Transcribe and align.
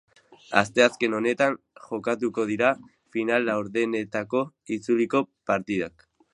Asteazken 0.61 1.15
honetan 1.17 1.57
jokatuko 1.89 2.47
dira 2.53 2.71
final-laurdenetako 3.17 4.45
itzuliko 4.79 5.25
partidak. 5.53 6.11